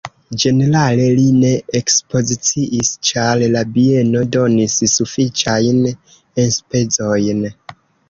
[0.43, 7.51] Ĝenerale li ne ekspoziciis, ĉar la bieno donis sufiĉajn enspezojn.